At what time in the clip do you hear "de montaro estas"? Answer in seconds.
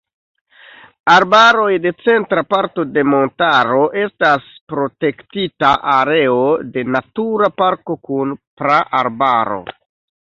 2.95-4.49